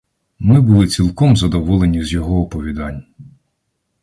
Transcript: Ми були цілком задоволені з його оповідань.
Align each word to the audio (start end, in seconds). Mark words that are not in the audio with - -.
Ми 0.39 0.61
були 0.61 0.87
цілком 0.87 1.37
задоволені 1.37 2.03
з 2.03 2.13
його 2.13 2.41
оповідань. 2.41 3.05